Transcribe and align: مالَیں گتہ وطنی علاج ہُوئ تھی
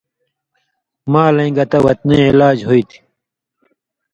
مالَیں 1.11 1.51
گتہ 1.57 1.79
وطنی 1.85 2.17
علاج 2.29 2.57
ہُوئ 2.67 2.83
تھی 2.89 2.99